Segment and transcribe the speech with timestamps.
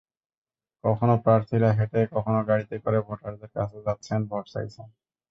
[0.83, 4.87] কখনো প্রার্থীরা হেঁটে, কখনো গাড়িতে করে ভোটারদের কাছে যাচ্ছেন, ভোট চাইছেন।